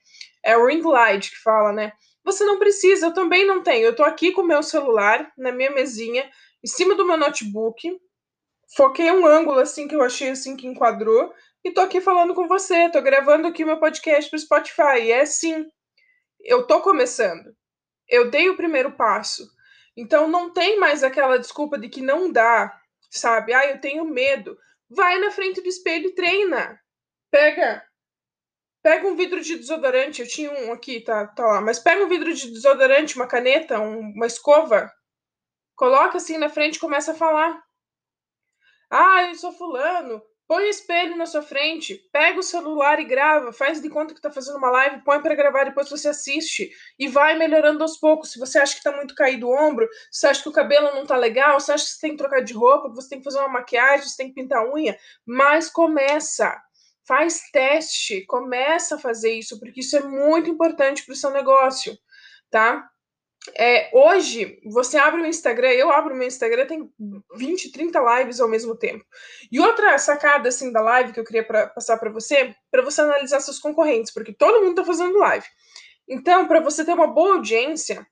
É 0.43 0.57
o 0.57 0.65
ring 0.65 0.81
light 0.81 1.31
que 1.31 1.37
fala, 1.37 1.71
né? 1.71 1.93
Você 2.25 2.43
não 2.43 2.59
precisa, 2.59 3.07
eu 3.07 3.13
também 3.13 3.47
não 3.47 3.63
tenho. 3.63 3.85
Eu 3.85 3.95
tô 3.95 4.03
aqui 4.03 4.33
com 4.33 4.41
o 4.41 4.47
meu 4.47 4.61
celular 4.61 5.31
na 5.37 5.53
minha 5.53 5.71
mesinha 5.71 6.29
em 6.61 6.67
cima 6.67 6.95
do 6.95 7.05
meu 7.05 7.17
notebook, 7.17 7.97
foquei 8.75 9.09
um 9.09 9.25
ângulo 9.25 9.59
assim 9.59 9.87
que 9.87 9.95
eu 9.95 10.01
achei 10.01 10.29
assim 10.29 10.57
que 10.57 10.67
enquadrou 10.67 11.33
e 11.63 11.71
tô 11.71 11.79
aqui 11.79 12.01
falando 12.01 12.33
com 12.33 12.47
você, 12.47 12.89
tô 12.89 13.01
gravando 13.01 13.47
aqui 13.47 13.63
meu 13.63 13.79
podcast 13.79 14.29
pro 14.29 14.39
Spotify. 14.39 14.99
E 15.03 15.11
é 15.11 15.21
assim, 15.21 15.65
eu 16.43 16.65
tô 16.67 16.81
começando. 16.81 17.55
Eu 18.07 18.29
dei 18.29 18.49
o 18.49 18.57
primeiro 18.57 18.91
passo. 18.91 19.47
Então 19.95 20.27
não 20.27 20.51
tem 20.51 20.79
mais 20.79 21.03
aquela 21.03 21.37
desculpa 21.37 21.77
de 21.77 21.89
que 21.89 22.01
não 22.01 22.31
dá, 22.31 22.79
sabe? 23.09 23.53
Ah, 23.53 23.67
eu 23.67 23.79
tenho 23.79 24.05
medo. 24.05 24.57
Vai 24.89 25.19
na 25.19 25.31
frente 25.31 25.61
do 25.61 25.67
espelho 25.67 26.07
e 26.07 26.15
treina. 26.15 26.79
Pega 27.29 27.83
pega 28.81 29.07
um 29.07 29.15
vidro 29.15 29.41
de 29.41 29.57
desodorante, 29.57 30.21
eu 30.21 30.27
tinha 30.27 30.51
um 30.51 30.73
aqui, 30.73 31.01
tá, 31.01 31.27
tá 31.27 31.45
lá, 31.45 31.61
mas 31.61 31.79
pega 31.79 32.03
um 32.03 32.09
vidro 32.09 32.33
de 32.33 32.49
desodorante, 32.49 33.15
uma 33.15 33.27
caneta, 33.27 33.79
um, 33.79 33.99
uma 33.99 34.25
escova, 34.25 34.91
coloca 35.75 36.17
assim 36.17 36.37
na 36.37 36.49
frente 36.49 36.75
e 36.75 36.79
começa 36.79 37.11
a 37.11 37.15
falar. 37.15 37.61
Ah, 38.89 39.23
eu 39.29 39.35
sou 39.35 39.53
fulano. 39.53 40.21
Põe 40.51 40.65
o 40.65 40.67
espelho 40.67 41.15
na 41.15 41.25
sua 41.25 41.41
frente, 41.41 41.95
pega 42.11 42.37
o 42.37 42.43
celular 42.43 42.99
e 42.99 43.05
grava, 43.05 43.53
faz 43.53 43.81
de 43.81 43.87
conta 43.87 44.13
que 44.13 44.19
tá 44.19 44.29
fazendo 44.29 44.57
uma 44.57 44.69
live, 44.69 45.01
põe 45.05 45.21
para 45.21 45.33
gravar, 45.33 45.63
depois 45.63 45.89
você 45.89 46.09
assiste 46.09 46.69
e 46.99 47.07
vai 47.07 47.37
melhorando 47.37 47.81
aos 47.81 47.95
poucos. 47.95 48.33
Se 48.33 48.37
você 48.37 48.59
acha 48.59 48.75
que 48.75 48.83
tá 48.83 48.91
muito 48.91 49.15
caído 49.15 49.47
o 49.47 49.55
ombro, 49.55 49.87
se 50.11 50.19
você 50.19 50.27
acha 50.27 50.43
que 50.43 50.49
o 50.49 50.51
cabelo 50.51 50.93
não 50.93 51.05
tá 51.05 51.15
legal, 51.15 51.57
se 51.61 51.71
acha 51.71 51.85
que 51.85 51.91
você 51.91 52.01
tem 52.01 52.11
que 52.11 52.17
trocar 52.17 52.41
de 52.41 52.51
roupa, 52.51 52.89
que 52.89 52.95
você 52.95 53.07
tem 53.07 53.19
que 53.19 53.23
fazer 53.23 53.39
uma 53.39 53.47
maquiagem, 53.47 54.05
você 54.05 54.17
tem 54.17 54.27
que 54.27 54.33
pintar 54.33 54.59
a 54.59 54.69
unha, 54.69 54.97
mas 55.25 55.69
começa. 55.69 56.61
Faz 57.07 57.49
teste, 57.53 58.25
começa 58.25 58.95
a 58.95 58.99
fazer 58.99 59.31
isso, 59.31 59.57
porque 59.57 59.79
isso 59.79 59.95
é 59.95 60.01
muito 60.01 60.49
importante 60.49 61.05
para 61.05 61.13
o 61.13 61.15
seu 61.15 61.29
negócio, 61.29 61.97
tá? 62.49 62.90
É, 63.57 63.89
hoje, 63.91 64.59
você 64.63 64.97
abre 64.97 65.21
o 65.21 65.25
Instagram, 65.25 65.69
eu 65.69 65.91
abro 65.91 66.13
o 66.13 66.17
meu 66.17 66.27
Instagram, 66.27 66.67
tem 66.67 66.91
20, 67.35 67.71
30 67.71 68.19
lives 68.19 68.39
ao 68.39 68.47
mesmo 68.47 68.75
tempo. 68.75 69.03
E 69.51 69.59
outra 69.59 69.97
sacada, 69.97 70.49
assim, 70.49 70.71
da 70.71 70.81
live 70.81 71.11
que 71.11 71.19
eu 71.19 71.23
queria 71.23 71.43
pra, 71.43 71.67
passar 71.67 71.97
para 71.97 72.11
você, 72.11 72.55
para 72.69 72.83
você 72.83 73.01
analisar 73.01 73.39
seus 73.39 73.57
concorrentes, 73.57 74.13
porque 74.13 74.31
todo 74.31 74.63
mundo 74.63 74.75
tá 74.75 74.85
fazendo 74.85 75.17
live. 75.17 75.45
Então, 76.07 76.47
para 76.47 76.59
você 76.59 76.85
ter 76.85 76.93
uma 76.93 77.07
boa 77.07 77.35
audiência, 77.35 78.05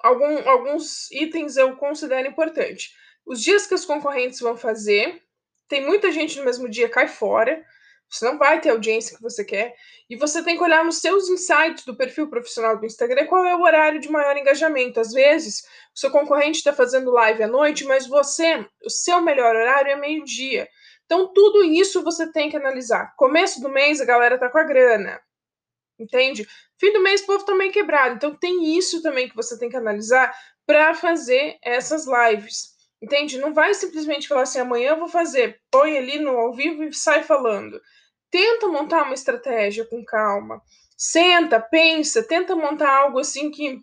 algum, 0.00 0.48
alguns 0.48 1.10
itens 1.12 1.56
eu 1.56 1.76
considero 1.76 2.26
importante. 2.26 2.90
Os 3.24 3.40
dias 3.40 3.66
que 3.66 3.74
os 3.74 3.84
concorrentes 3.84 4.40
vão 4.40 4.56
fazer, 4.56 5.22
tem 5.68 5.86
muita 5.86 6.10
gente 6.10 6.36
no 6.38 6.44
mesmo 6.44 6.68
dia, 6.68 6.88
cai 6.88 7.06
fora. 7.06 7.64
Você 8.12 8.26
não 8.26 8.36
vai 8.36 8.60
ter 8.60 8.68
a 8.68 8.72
audiência 8.72 9.16
que 9.16 9.22
você 9.22 9.42
quer. 9.42 9.74
E 10.08 10.16
você 10.16 10.42
tem 10.44 10.56
que 10.56 10.62
olhar 10.62 10.84
nos 10.84 10.98
seus 10.98 11.30
insights 11.30 11.84
do 11.84 11.96
perfil 11.96 12.28
profissional 12.28 12.78
do 12.78 12.84
Instagram 12.84 13.26
qual 13.26 13.44
é 13.46 13.56
o 13.56 13.62
horário 13.62 13.98
de 13.98 14.10
maior 14.10 14.36
engajamento. 14.36 15.00
Às 15.00 15.12
vezes, 15.12 15.62
o 15.94 15.98
seu 15.98 16.10
concorrente 16.10 16.58
está 16.58 16.74
fazendo 16.74 17.10
live 17.10 17.42
à 17.42 17.48
noite, 17.48 17.84
mas 17.84 18.06
você, 18.06 18.66
o 18.84 18.90
seu 18.90 19.22
melhor 19.22 19.56
horário 19.56 19.92
é 19.92 19.96
meio-dia. 19.96 20.68
Então, 21.06 21.32
tudo 21.32 21.64
isso 21.64 22.02
você 22.02 22.30
tem 22.30 22.50
que 22.50 22.56
analisar. 22.56 23.14
Começo 23.16 23.62
do 23.62 23.70
mês, 23.70 23.98
a 24.00 24.04
galera 24.04 24.38
tá 24.38 24.50
com 24.50 24.58
a 24.58 24.64
grana. 24.64 25.18
Entende? 25.98 26.46
Fim 26.78 26.92
do 26.92 27.00
mês, 27.00 27.22
o 27.22 27.26
povo 27.26 27.46
também 27.46 27.68
tá 27.68 27.74
quebrado. 27.74 28.16
Então, 28.16 28.34
tem 28.34 28.76
isso 28.76 29.00
também 29.00 29.26
que 29.26 29.36
você 29.36 29.58
tem 29.58 29.70
que 29.70 29.76
analisar 29.76 30.34
para 30.66 30.92
fazer 30.92 31.56
essas 31.62 32.04
lives. 32.06 32.72
Entende? 33.02 33.38
Não 33.38 33.54
vai 33.54 33.72
simplesmente 33.72 34.28
falar 34.28 34.42
assim, 34.42 34.60
amanhã 34.60 34.90
eu 34.90 34.98
vou 34.98 35.08
fazer, 35.08 35.60
põe 35.70 35.96
ali 35.96 36.18
no 36.18 36.36
ao 36.36 36.54
vivo 36.54 36.84
e 36.84 36.92
sai 36.92 37.22
falando. 37.24 37.80
Tenta 38.32 38.66
montar 38.66 39.02
uma 39.02 39.12
estratégia 39.12 39.84
com 39.84 40.02
calma. 40.02 40.62
Senta, 40.96 41.60
pensa, 41.60 42.26
tenta 42.26 42.56
montar 42.56 42.90
algo 42.90 43.18
assim 43.18 43.50
que 43.50 43.78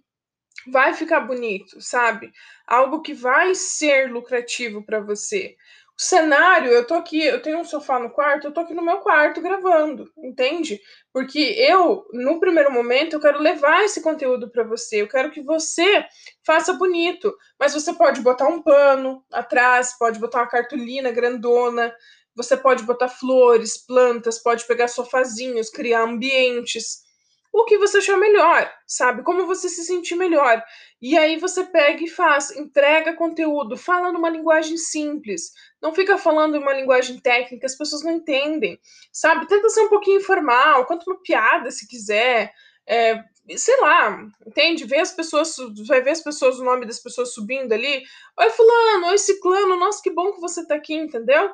vai 0.68 0.94
ficar 0.96 1.20
bonito, 1.20 1.79
sabe? 1.79 2.32
Algo 2.65 3.03
que 3.03 3.13
vai 3.13 3.53
ser 3.53 4.12
lucrativo 4.12 4.84
para 4.84 5.00
você. 5.00 5.56
O 5.96 6.01
cenário, 6.01 6.72
eu 6.72 6.88
tô 6.88 6.96
aqui, 6.96 7.24
eu 7.24 7.41
tenho 7.41 7.60
um 7.60 7.63
sofá 7.63 8.00
no 8.00 8.10
quarto, 8.10 8.48
eu 8.48 8.53
tô 8.53 8.62
aqui 8.62 8.74
no 8.74 8.82
meu 8.82 9.00
quarto 9.00 9.39
gravando, 9.41 10.10
entende? 10.18 10.79
Porque 11.13 11.39
eu, 11.39 12.08
no 12.12 12.39
primeiro 12.39 12.72
momento, 12.72 13.13
eu 13.13 13.20
quero 13.20 13.38
levar 13.38 13.84
esse 13.84 14.01
conteúdo 14.01 14.50
para 14.50 14.63
você, 14.63 15.01
eu 15.01 15.10
quero 15.10 15.29
que 15.29 15.41
você 15.41 16.06
faça 16.44 16.74
bonito, 16.74 17.36
mas 17.60 17.74
você 17.74 17.94
pode 17.94 18.22
botar 18.22 18.48
um 18.48 18.63
pano 18.63 19.24
atrás, 19.32 19.96
pode 20.00 20.20
botar 20.20 20.39
uma 20.39 20.48
cartolina 20.48 21.12
grandona, 21.12 21.94
você 22.36 22.55
pode 22.55 22.83
botar 22.83 23.09
flores, 23.09 23.77
plantas, 23.77 24.39
pode 24.39 24.65
pegar 24.65 24.88
sofazinhos, 24.88 25.69
criar 25.69 26.03
ambientes. 26.03 27.03
O 27.51 27.65
que 27.65 27.77
você 27.77 27.98
achar 27.98 28.15
melhor, 28.15 28.71
sabe? 28.86 29.24
Como 29.24 29.48
você 29.48 29.67
se 29.67 29.83
sentir 29.83 30.15
melhor. 30.15 30.63
E 31.01 31.17
aí 31.17 31.38
você 31.38 31.63
pega 31.63 32.03
e 32.03 32.07
faz, 32.07 32.51
entrega 32.51 33.15
conteúdo, 33.15 33.75
fala 33.75 34.12
numa 34.12 34.29
linguagem 34.29 34.77
simples. 34.77 35.51
Não 35.81 35.93
fica 35.93 36.17
falando 36.17 36.59
uma 36.59 36.74
linguagem 36.74 37.19
técnica, 37.19 37.65
as 37.65 37.75
pessoas 37.75 38.03
não 38.03 38.12
entendem, 38.12 38.79
sabe? 39.12 39.48
Tenta 39.48 39.67
ser 39.69 39.81
um 39.81 39.89
pouquinho 39.89 40.19
informal, 40.19 40.86
conta 40.86 41.03
uma 41.07 41.21
piada 41.21 41.71
se 41.71 41.88
quiser. 41.88 42.53
É, 42.88 43.24
sei 43.58 43.79
lá, 43.82 44.27
entende? 44.46 44.86
Vê 44.86 44.98
as 44.98 45.12
pessoas, 45.12 45.56
vai 45.88 46.01
ver 46.01 46.12
as 46.12 46.22
pessoas, 46.22 46.60
o 46.60 46.63
nome 46.63 46.86
das 46.86 47.00
pessoas 47.00 47.34
subindo 47.34 47.74
ali. 47.74 48.03
Oi, 48.39 48.50
fulano, 48.51 49.08
oi, 49.08 49.18
ciclano, 49.18 49.77
nossa, 49.77 50.01
que 50.01 50.12
bom 50.12 50.34
que 50.34 50.41
você 50.41 50.65
tá 50.65 50.75
aqui, 50.75 50.94
entendeu? 50.94 51.50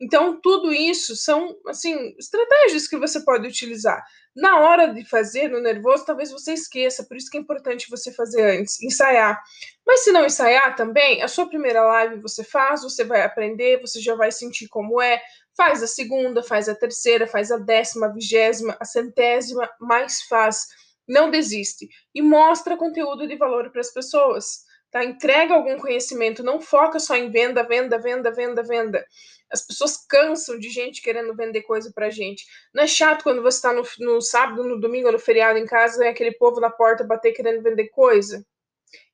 Então, 0.00 0.40
tudo 0.40 0.72
isso 0.72 1.14
são, 1.16 1.56
assim, 1.66 2.14
estratégias 2.18 2.88
que 2.88 2.96
você 2.96 3.20
pode 3.20 3.46
utilizar. 3.46 4.02
Na 4.34 4.60
hora 4.60 4.86
de 4.86 5.04
fazer, 5.04 5.48
no 5.48 5.60
nervoso, 5.60 6.04
talvez 6.04 6.30
você 6.30 6.52
esqueça, 6.52 7.04
por 7.04 7.16
isso 7.16 7.30
que 7.30 7.36
é 7.36 7.40
importante 7.40 7.90
você 7.90 8.12
fazer 8.12 8.42
antes, 8.42 8.80
ensaiar. 8.80 9.42
Mas 9.84 10.04
se 10.04 10.12
não 10.12 10.24
ensaiar 10.24 10.76
também, 10.76 11.20
a 11.20 11.28
sua 11.28 11.48
primeira 11.48 11.82
live 11.82 12.20
você 12.20 12.44
faz, 12.44 12.82
você 12.82 13.02
vai 13.02 13.22
aprender, 13.22 13.80
você 13.80 14.00
já 14.00 14.14
vai 14.14 14.30
sentir 14.30 14.68
como 14.68 15.02
é, 15.02 15.20
faz 15.56 15.82
a 15.82 15.86
segunda, 15.86 16.42
faz 16.42 16.68
a 16.68 16.74
terceira, 16.74 17.26
faz 17.26 17.50
a 17.50 17.56
décima, 17.56 18.06
a 18.06 18.12
vigésima, 18.12 18.76
a 18.78 18.84
centésima, 18.84 19.68
mais 19.80 20.22
faz 20.22 20.68
não 21.10 21.30
desiste 21.30 21.88
e 22.14 22.22
mostra 22.22 22.76
conteúdo 22.76 23.26
de 23.26 23.36
valor 23.36 23.70
para 23.70 23.80
as 23.80 23.92
pessoas. 23.92 24.60
Tá? 24.90 25.04
Entrega 25.04 25.54
algum 25.54 25.78
conhecimento, 25.78 26.42
não 26.42 26.60
foca 26.60 26.98
só 26.98 27.16
em 27.16 27.30
venda, 27.30 27.62
venda, 27.62 27.98
venda, 27.98 28.30
venda, 28.30 28.62
venda. 28.62 29.04
As 29.52 29.66
pessoas 29.66 29.96
cansam 30.08 30.58
de 30.58 30.68
gente 30.68 31.02
querendo 31.02 31.34
vender 31.34 31.62
coisa 31.62 31.92
pra 31.92 32.10
gente. 32.10 32.44
Não 32.72 32.84
é 32.84 32.86
chato 32.86 33.24
quando 33.24 33.42
você 33.42 33.56
está 33.56 33.72
no, 33.72 33.82
no 33.98 34.20
sábado, 34.20 34.64
no 34.64 34.80
domingo, 34.80 35.10
no 35.10 35.18
feriado 35.18 35.58
em 35.58 35.66
casa 35.66 36.04
e 36.04 36.08
aquele 36.08 36.32
povo 36.32 36.60
na 36.60 36.70
porta 36.70 37.04
bater 37.04 37.32
querendo 37.32 37.62
vender 37.62 37.88
coisa? 37.88 38.44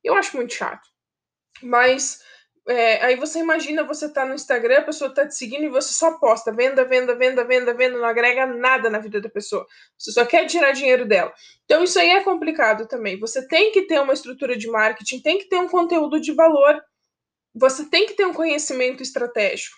Eu 0.05 0.15
acho 0.15 0.37
muito 0.37 0.53
chato. 0.53 0.87
Mas 1.63 2.23
é, 2.69 3.05
aí 3.05 3.17
você 3.17 3.39
imagina, 3.39 3.85
você 3.85 4.09
tá 4.09 4.27
no 4.27 4.35
Instagram, 4.35 4.79
a 4.79 4.83
pessoa 4.83 5.15
tá 5.15 5.27
te 5.27 5.37
seguindo 5.37 5.65
e 5.65 5.69
você 5.69 5.95
só 5.95 6.19
posta 6.19 6.53
venda, 6.53 6.85
venda, 6.85 7.15
venda, 7.15 7.45
venda, 7.45 7.73
venda, 7.73 7.99
não 7.99 8.05
agrega 8.05 8.45
nada 8.45 8.91
na 8.91 8.99
vida 8.99 9.21
da 9.21 9.29
pessoa. 9.29 9.65
Você 9.97 10.11
só 10.11 10.25
quer 10.25 10.47
tirar 10.47 10.73
dinheiro 10.73 11.07
dela. 11.07 11.33
Então 11.65 11.85
isso 11.85 11.99
aí 11.99 12.11
é 12.11 12.25
complicado 12.25 12.89
também. 12.89 13.21
Você 13.21 13.47
tem 13.47 13.71
que 13.71 13.83
ter 13.83 14.01
uma 14.01 14.13
estrutura 14.13 14.57
de 14.57 14.69
marketing, 14.69 15.21
tem 15.21 15.39
que 15.39 15.49
ter 15.49 15.59
um 15.59 15.69
conteúdo 15.69 16.21
de 16.21 16.33
valor, 16.33 16.83
você 17.55 17.85
tem 17.89 18.05
que 18.05 18.15
ter 18.15 18.27
um 18.27 18.35
conhecimento 18.35 19.01
estratégico. 19.01 19.77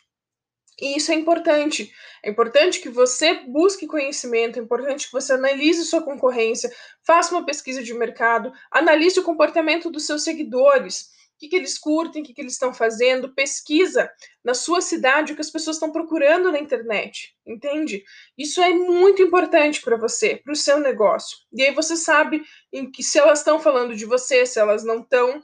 E 0.80 0.96
isso 0.96 1.12
é 1.12 1.14
importante. 1.14 1.92
É 2.24 2.30
importante 2.30 2.80
que 2.80 2.88
você 2.88 3.34
busque 3.34 3.86
conhecimento, 3.86 4.58
é 4.58 4.62
importante 4.62 5.06
que 5.06 5.12
você 5.12 5.34
analise 5.34 5.84
sua 5.84 6.02
concorrência, 6.02 6.70
faça 7.06 7.34
uma 7.34 7.44
pesquisa 7.44 7.82
de 7.82 7.92
mercado, 7.92 8.50
analise 8.70 9.20
o 9.20 9.24
comportamento 9.24 9.90
dos 9.90 10.06
seus 10.06 10.22
seguidores 10.22 11.10
o 11.38 11.40
que, 11.40 11.48
que 11.50 11.54
eles 11.54 11.78
curtem, 11.78 12.20
o 12.20 12.24
que, 12.24 12.34
que 12.34 12.40
eles 12.40 12.54
estão 12.54 12.74
fazendo, 12.74 13.32
pesquisa 13.32 14.10
na 14.42 14.54
sua 14.54 14.80
cidade 14.80 15.32
o 15.32 15.36
que 15.36 15.40
as 15.40 15.50
pessoas 15.50 15.76
estão 15.76 15.92
procurando 15.92 16.50
na 16.50 16.58
internet, 16.58 17.32
entende? 17.46 18.02
Isso 18.36 18.60
é 18.60 18.74
muito 18.74 19.22
importante 19.22 19.80
para 19.80 19.96
você, 19.96 20.34
para 20.34 20.52
o 20.52 20.56
seu 20.56 20.80
negócio. 20.80 21.38
E 21.52 21.62
aí 21.62 21.72
você 21.72 21.96
sabe 21.96 22.42
em 22.72 22.90
que 22.90 23.04
se 23.04 23.20
elas 23.20 23.38
estão 23.38 23.60
falando 23.60 23.94
de 23.94 24.04
você, 24.04 24.44
se 24.44 24.58
elas 24.58 24.82
não 24.82 25.02
estão, 25.02 25.40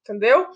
entendeu? 0.00 0.48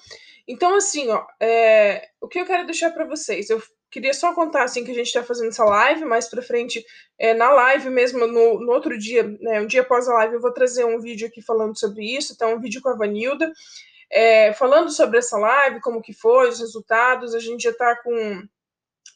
Então, 0.49 0.75
assim, 0.75 1.11
ó, 1.11 1.27
é, 1.39 2.09
o 2.19 2.27
que 2.27 2.41
eu 2.41 2.47
quero 2.47 2.65
deixar 2.65 2.91
para 2.91 3.05
vocês, 3.05 3.51
eu 3.51 3.63
queria 3.91 4.15
só 4.15 4.33
contar 4.33 4.63
assim 4.63 4.83
que 4.83 4.93
a 4.93 4.95
gente 4.95 5.09
está 5.09 5.23
fazendo 5.23 5.49
essa 5.49 5.65
live 5.65 6.07
mais 6.07 6.27
para 6.27 6.41
frente 6.41 6.83
é, 7.19 7.35
na 7.35 7.51
live 7.51 7.91
mesmo 7.91 8.27
no, 8.27 8.61
no 8.61 8.73
outro 8.73 8.97
dia 8.97 9.25
né, 9.41 9.61
um 9.61 9.67
dia 9.67 9.81
após 9.81 10.09
a 10.09 10.15
live 10.15 10.35
eu 10.35 10.41
vou 10.41 10.53
trazer 10.53 10.85
um 10.85 11.01
vídeo 11.01 11.27
aqui 11.27 11.43
falando 11.43 11.77
sobre 11.77 12.05
isso 12.05 12.33
então 12.33 12.55
um 12.55 12.61
vídeo 12.61 12.81
com 12.81 12.89
a 12.89 12.95
Vanilda 12.95 13.53
é, 14.11 14.53
falando 14.53 14.91
sobre 14.91 15.19
essa 15.19 15.39
live, 15.39 15.81
como 15.81 16.03
que 16.03 16.13
foi, 16.13 16.49
os 16.49 16.59
resultados, 16.59 17.35
a 17.35 17.39
gente 17.39 17.63
já 17.63 17.71
está 17.71 17.95
com 18.03 18.43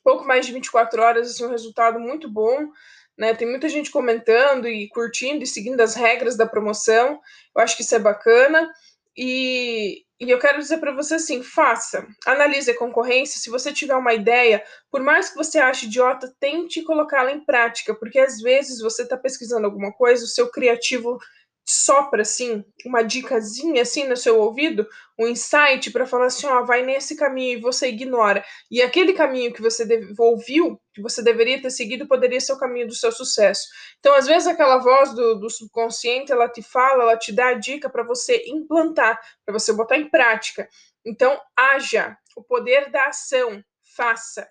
pouco 0.04 0.24
mais 0.24 0.46
de 0.46 0.52
24 0.52 1.02
horas, 1.02 1.30
assim, 1.30 1.44
um 1.44 1.50
resultado 1.50 1.98
muito 1.98 2.30
bom, 2.30 2.68
né? 3.16 3.34
Tem 3.34 3.48
muita 3.48 3.68
gente 3.68 3.90
comentando 3.90 4.68
e 4.68 4.88
curtindo 4.88 5.42
e 5.42 5.46
seguindo 5.46 5.80
as 5.80 5.94
regras 5.94 6.36
da 6.36 6.46
promoção. 6.46 7.20
Eu 7.56 7.62
acho 7.62 7.76
que 7.76 7.82
isso 7.82 7.94
é 7.94 7.98
bacana. 7.98 8.70
E, 9.16 10.02
e 10.20 10.30
eu 10.30 10.38
quero 10.38 10.58
dizer 10.58 10.78
para 10.78 10.92
você 10.92 11.14
assim: 11.14 11.42
faça, 11.42 12.06
analise 12.26 12.70
a 12.70 12.76
concorrência. 12.76 13.40
Se 13.40 13.50
você 13.50 13.72
tiver 13.72 13.94
uma 13.94 14.12
ideia, 14.12 14.62
por 14.90 15.02
mais 15.02 15.30
que 15.30 15.36
você 15.36 15.58
ache 15.58 15.86
idiota, 15.86 16.34
tente 16.38 16.82
colocá-la 16.82 17.32
em 17.32 17.44
prática, 17.44 17.94
porque 17.94 18.18
às 18.18 18.40
vezes 18.40 18.80
você 18.80 19.02
está 19.02 19.16
pesquisando 19.16 19.66
alguma 19.66 19.92
coisa, 19.92 20.24
o 20.24 20.28
seu 20.28 20.50
criativo 20.50 21.18
sopra 21.64 22.22
assim, 22.22 22.62
uma 22.84 23.02
dicasinha 23.02 23.82
assim 23.82 24.06
no 24.06 24.16
seu 24.16 24.38
ouvido, 24.38 24.86
um 25.18 25.26
insight 25.26 25.90
para 25.90 26.06
falar 26.06 26.26
assim, 26.26 26.46
ó, 26.46 26.62
vai 26.62 26.84
nesse 26.84 27.16
caminho 27.16 27.58
e 27.58 27.60
você 27.60 27.88
ignora. 27.88 28.44
E 28.70 28.82
aquele 28.82 29.14
caminho 29.14 29.52
que 29.52 29.62
você 29.62 29.86
ouviu, 30.18 30.78
que 30.92 31.00
você 31.00 31.22
deveria 31.22 31.60
ter 31.60 31.70
seguido, 31.70 32.06
poderia 32.06 32.40
ser 32.40 32.52
o 32.52 32.58
caminho 32.58 32.86
do 32.86 32.94
seu 32.94 33.10
sucesso. 33.10 33.66
Então, 33.98 34.14
às 34.14 34.26
vezes 34.26 34.46
aquela 34.46 34.78
voz 34.78 35.14
do, 35.14 35.36
do 35.36 35.48
subconsciente, 35.48 36.30
ela 36.30 36.48
te 36.48 36.62
fala, 36.62 37.04
ela 37.04 37.16
te 37.16 37.32
dá 37.32 37.48
a 37.48 37.54
dica 37.54 37.88
para 37.88 38.02
você 38.02 38.44
implantar, 38.46 39.18
para 39.44 39.52
você 39.52 39.72
botar 39.72 39.96
em 39.96 40.10
prática. 40.10 40.68
Então, 41.04 41.40
haja, 41.56 42.16
o 42.36 42.42
poder 42.42 42.90
da 42.90 43.06
ação, 43.06 43.64
faça. 43.96 44.46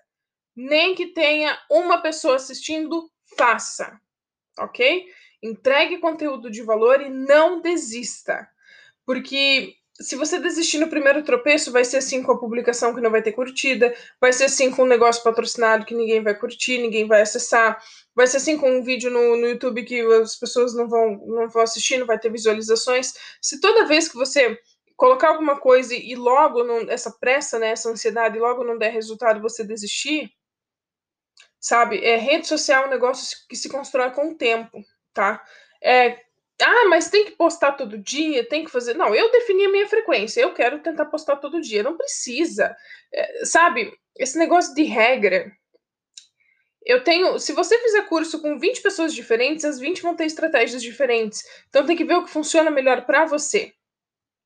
Nem 0.56 0.94
que 0.94 1.08
tenha 1.08 1.56
uma 1.70 2.00
pessoa 2.00 2.36
assistindo, 2.36 3.10
faça. 3.36 4.00
OK? 4.58 5.04
Entregue 5.44 5.98
conteúdo 5.98 6.50
de 6.50 6.62
valor 6.62 7.02
e 7.02 7.10
não 7.10 7.60
desista. 7.60 8.48
Porque 9.04 9.74
se 10.00 10.16
você 10.16 10.40
desistir 10.40 10.78
no 10.78 10.88
primeiro 10.88 11.22
tropeço, 11.22 11.70
vai 11.70 11.84
ser 11.84 11.98
assim 11.98 12.22
com 12.22 12.32
a 12.32 12.38
publicação 12.38 12.94
que 12.94 13.00
não 13.00 13.10
vai 13.10 13.22
ter 13.22 13.32
curtida, 13.32 13.94
vai 14.18 14.32
ser 14.32 14.44
assim 14.44 14.70
com 14.70 14.84
um 14.84 14.88
negócio 14.88 15.22
patrocinado 15.22 15.84
que 15.84 15.94
ninguém 15.94 16.22
vai 16.22 16.34
curtir, 16.34 16.78
ninguém 16.78 17.06
vai 17.06 17.20
acessar, 17.20 17.78
vai 18.14 18.26
ser 18.26 18.38
assim 18.38 18.56
com 18.56 18.70
um 18.70 18.82
vídeo 18.82 19.10
no, 19.10 19.36
no 19.36 19.46
YouTube 19.46 19.84
que 19.84 20.00
as 20.00 20.34
pessoas 20.34 20.74
não 20.74 20.88
vão, 20.88 21.22
não 21.26 21.48
vão 21.48 21.62
assistir, 21.62 21.98
não 21.98 22.06
vai 22.06 22.18
ter 22.18 22.32
visualizações. 22.32 23.12
Se 23.42 23.60
toda 23.60 23.86
vez 23.86 24.08
que 24.08 24.16
você 24.16 24.58
colocar 24.96 25.28
alguma 25.28 25.60
coisa 25.60 25.94
e 25.94 26.14
logo 26.14 26.64
não, 26.64 26.90
essa 26.90 27.10
pressa, 27.20 27.58
né, 27.58 27.72
essa 27.72 27.90
ansiedade, 27.90 28.38
logo 28.38 28.64
não 28.64 28.78
der 28.78 28.92
resultado, 28.92 29.42
você 29.42 29.62
desistir, 29.62 30.32
sabe? 31.60 32.02
É, 32.02 32.16
rede 32.16 32.48
social 32.48 32.84
é 32.84 32.86
um 32.86 32.90
negócio 32.90 33.36
que 33.46 33.56
se 33.56 33.68
constrói 33.68 34.10
com 34.10 34.30
o 34.30 34.34
tempo 34.34 34.82
tá? 35.14 35.42
É, 35.82 36.18
ah, 36.62 36.88
mas 36.88 37.08
tem 37.08 37.24
que 37.24 37.32
postar 37.32 37.72
todo 37.72 37.98
dia, 37.98 38.46
tem 38.48 38.64
que 38.64 38.70
fazer. 38.70 38.94
Não, 38.94 39.14
eu 39.14 39.30
defini 39.30 39.64
a 39.66 39.70
minha 39.70 39.88
frequência, 39.88 40.40
eu 40.40 40.52
quero 40.52 40.80
tentar 40.80 41.06
postar 41.06 41.36
todo 41.36 41.60
dia, 41.60 41.82
não 41.82 41.96
precisa. 41.96 42.76
É, 43.12 43.44
sabe, 43.44 43.92
esse 44.16 44.38
negócio 44.38 44.74
de 44.74 44.82
regra. 44.84 45.50
Eu 46.84 47.02
tenho. 47.02 47.38
Se 47.38 47.52
você 47.52 47.78
fizer 47.78 48.02
curso 48.02 48.40
com 48.42 48.58
20 48.58 48.82
pessoas 48.82 49.14
diferentes, 49.14 49.64
as 49.64 49.80
20 49.80 50.02
vão 50.02 50.14
ter 50.14 50.26
estratégias 50.26 50.82
diferentes. 50.82 51.42
Então 51.68 51.86
tem 51.86 51.96
que 51.96 52.04
ver 52.04 52.14
o 52.16 52.24
que 52.24 52.30
funciona 52.30 52.70
melhor 52.70 53.06
para 53.06 53.24
você. 53.24 53.72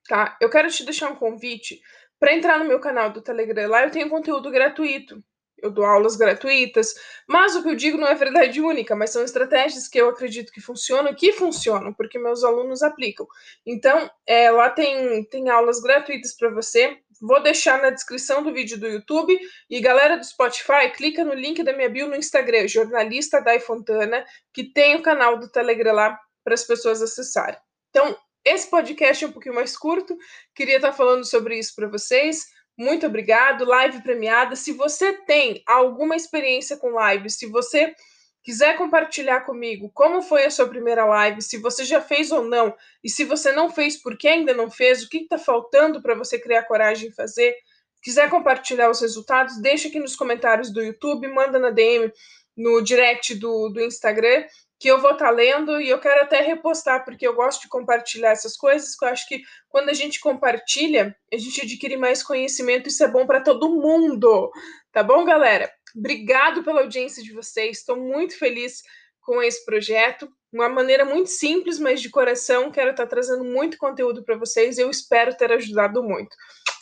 Tá? 0.09 0.37
Eu 0.41 0.49
quero 0.49 0.71
te 0.71 0.85
deixar 0.85 1.11
um 1.11 1.17
convite 1.17 1.81
para 2.19 2.35
entrar 2.35 2.59
no 2.59 2.65
meu 2.65 2.81
canal 2.81 3.11
do 3.13 3.23
Telegram. 3.23 3.69
Lá 3.69 3.85
eu 3.85 3.91
tenho 3.91 4.09
conteúdo 4.09 4.51
gratuito 4.51 5.23
eu 5.63 5.71
dou 5.71 5.85
aulas 5.85 6.17
gratuitas, 6.17 6.95
mas 7.27 7.57
o 7.57 7.63
que 7.63 7.69
eu 7.69 7.75
digo 7.75 7.99
não 7.99 8.07
é 8.07 8.15
verdade 8.15 8.61
única, 8.61 8.95
mas 8.95 9.11
são 9.11 9.23
estratégias 9.23 9.89
que 9.89 10.01
eu 10.01 10.09
acredito 10.09 10.53
que 10.53 10.61
funcionam, 10.61 11.15
que 11.15 11.33
funcionam, 11.33 11.93
porque 11.93 12.19
meus 12.19 12.45
alunos 12.45 12.83
aplicam. 12.83 13.27
Então, 13.67 14.11
é, 14.27 14.51
lá 14.51 14.71
tem, 14.71 15.25
tem 15.25 15.49
aulas 15.49 15.81
gratuitas 15.81 16.37
para 16.37 16.51
você. 16.51 16.99
Vou 17.21 17.43
deixar 17.43 17.83
na 17.83 17.91
descrição 17.91 18.43
do 18.43 18.53
vídeo 18.53 18.79
do 18.79 18.87
YouTube. 18.87 19.39
E 19.69 19.81
galera 19.81 20.17
do 20.17 20.25
Spotify, 20.25 20.91
clica 20.95 21.25
no 21.25 21.35
link 21.35 21.63
da 21.63 21.73
minha 21.73 21.89
bio 21.89 22.09
no 22.09 22.17
Instagram, 22.17 22.69
jornalista 22.69 23.41
Dai 23.41 23.61
Fontana, 23.61 24.25
que 24.53 24.73
tem 24.73 24.97
o 24.97 25.03
canal 25.03 25.39
do 25.39 25.51
Telegram 25.51 25.95
lá 25.95 26.19
para 26.45 26.55
as 26.55 26.65
pessoas 26.65 27.03
acessarem. 27.03 27.59
Então, 27.91 28.17
esse 28.45 28.71
podcast 28.71 29.25
é 29.25 29.29
um 29.29 29.33
pouquinho 29.33 29.55
mais 29.55 29.77
curto, 29.77 30.17
queria 30.55 30.77
estar 30.77 30.93
falando 30.93 31.25
sobre 31.25 31.59
isso 31.59 31.75
para 31.75 31.89
vocês. 31.89 32.47
Muito 32.79 33.09
obrigado, 33.09 33.65
live 33.65 34.03
premiada. 34.03 34.55
Se 34.55 34.73
você 34.73 35.13
tem 35.13 35.61
alguma 35.67 36.15
experiência 36.15 36.77
com 36.77 36.91
live, 36.91 37.29
se 37.29 37.47
você 37.47 37.93
quiser 38.41 38.77
compartilhar 38.77 39.41
comigo 39.41 39.91
como 39.93 40.23
foi 40.23 40.45
a 40.45 40.51
sua 40.51 40.69
primeira 40.69 41.05
live, 41.05 41.43
se 41.43 41.59
você 41.59 41.85
já 41.85 42.01
fez 42.01 42.31
ou 42.31 42.45
não, 42.45 42.73
e 43.03 43.11
se 43.11 43.25
você 43.25 43.51
não 43.51 43.69
fez, 43.69 44.01
por 44.01 44.17
que 44.17 44.29
ainda 44.29 44.55
não 44.55 44.71
fez, 44.71 45.03
o 45.03 45.09
que 45.09 45.19
está 45.19 45.37
faltando 45.37 46.01
para 46.01 46.15
você 46.15 46.39
criar 46.39 46.63
coragem 46.63 47.09
de 47.09 47.17
fazer, 47.17 47.53
quiser 48.01 48.31
compartilhar 48.31 48.89
os 48.89 49.01
resultados, 49.01 49.61
deixa 49.61 49.89
aqui 49.89 49.99
nos 49.99 50.15
comentários 50.15 50.73
do 50.73 50.81
YouTube, 50.81 51.27
manda 51.27 51.59
na 51.59 51.71
DM, 51.71 52.13
no 52.57 52.81
direct 52.81 53.35
do, 53.35 53.71
do 53.71 53.81
Instagram, 53.81 54.45
que 54.79 54.89
eu 54.89 55.01
vou 55.01 55.13
estar 55.13 55.27
tá 55.27 55.31
lendo 55.31 55.81
e 55.81 55.89
eu 55.89 55.99
quero 55.99 56.23
até 56.23 56.41
repostar, 56.41 57.05
porque 57.05 57.27
eu 57.27 57.35
gosto 57.35 57.63
de 57.63 57.69
compartilhar 57.69 58.31
essas 58.31 58.57
coisas, 58.57 58.95
que 58.95 59.05
eu 59.05 59.09
acho 59.09 59.27
que 59.27 59.43
quando 59.69 59.89
a 59.89 59.93
gente 59.93 60.21
compartilha, 60.21 61.17
a 61.33 61.37
gente 61.37 61.63
adquire 61.63 61.97
mais 61.97 62.23
conhecimento, 62.23 62.89
isso 62.89 63.03
é 63.03 63.09
bom 63.09 63.27
para 63.27 63.41
todo 63.41 63.75
mundo. 63.75 64.51
Tá 64.93 65.03
bom, 65.03 65.25
galera? 65.25 65.71
Obrigado 65.97 66.63
pela 66.63 66.83
audiência 66.83 67.23
de 67.23 67.33
vocês, 67.33 67.79
estou 67.79 67.97
muito 67.97 68.39
feliz 68.39 68.83
com 69.21 69.43
esse 69.43 69.65
projeto. 69.65 70.29
Uma 70.53 70.69
maneira 70.69 71.05
muito 71.05 71.29
simples, 71.29 71.79
mas 71.79 72.01
de 72.01 72.09
coração, 72.09 72.71
quero 72.71 72.93
estar 72.93 73.03
tá 73.03 73.11
trazendo 73.11 73.45
muito 73.45 73.77
conteúdo 73.77 74.25
para 74.25 74.39
vocês. 74.39 74.79
Eu 74.79 74.89
espero 74.89 75.37
ter 75.37 75.53
ajudado 75.53 76.03
muito. 76.03 76.35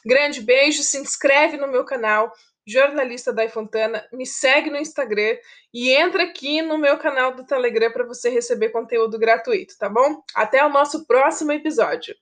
Grande 0.04 0.40
beijo, 0.40 0.85
se 0.85 0.98
inscreve 0.98 1.56
no 1.56 1.66
meu 1.66 1.85
canal, 1.85 2.30
jornalista 2.66 3.33
da 3.33 3.48
Fontana, 3.48 4.07
me 4.12 4.26
segue 4.26 4.70
no 4.70 4.76
Instagram 4.76 5.37
e 5.72 5.90
entra 5.90 6.24
aqui 6.24 6.61
no 6.62 6.76
meu 6.76 6.98
canal 6.98 7.35
do 7.35 7.46
Telegram 7.46 7.92
para 7.92 8.07
você 8.07 8.29
receber 8.29 8.70
conteúdo 8.70 9.18
gratuito, 9.18 9.74
tá 9.79 9.88
bom? 9.88 10.22
Até 10.35 10.64
o 10.64 10.68
nosso 10.68 11.07
próximo 11.07 11.52
episódio. 11.52 12.14